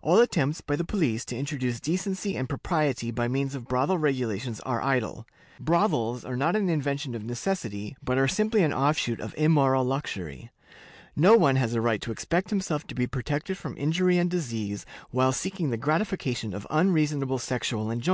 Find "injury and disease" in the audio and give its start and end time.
13.76-14.86